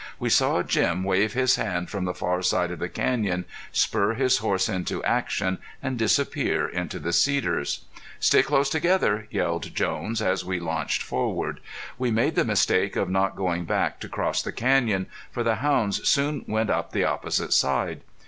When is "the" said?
2.05-2.13, 2.79-2.89, 6.97-7.13, 12.33-12.43, 14.41-14.51, 15.43-15.57, 16.93-17.03